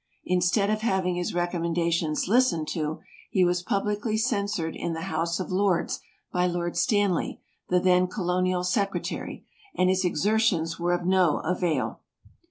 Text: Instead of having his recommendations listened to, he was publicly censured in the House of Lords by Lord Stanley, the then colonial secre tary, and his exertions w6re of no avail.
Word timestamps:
Instead 0.25 0.71
of 0.71 0.81
having 0.81 1.13
his 1.15 1.35
recommendations 1.35 2.27
listened 2.27 2.67
to, 2.67 3.01
he 3.29 3.45
was 3.45 3.61
publicly 3.61 4.17
censured 4.17 4.75
in 4.75 4.93
the 4.93 5.01
House 5.03 5.39
of 5.39 5.51
Lords 5.51 5.99
by 6.33 6.47
Lord 6.47 6.75
Stanley, 6.75 7.39
the 7.69 7.79
then 7.79 8.07
colonial 8.07 8.63
secre 8.63 9.03
tary, 9.03 9.45
and 9.75 9.89
his 9.89 10.03
exertions 10.03 10.77
w6re 10.79 10.95
of 11.01 11.05
no 11.05 11.37
avail. 11.43 11.99